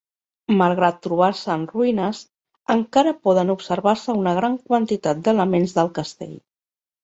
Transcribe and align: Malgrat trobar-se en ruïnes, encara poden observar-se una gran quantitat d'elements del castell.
Malgrat 0.61 0.95
trobar-se 1.07 1.51
en 1.55 1.65
ruïnes, 1.73 2.23
encara 2.77 3.15
poden 3.27 3.55
observar-se 3.57 4.19
una 4.25 4.35
gran 4.41 4.59
quantitat 4.73 5.25
d'elements 5.29 5.81
del 5.81 5.97
castell. 6.03 6.37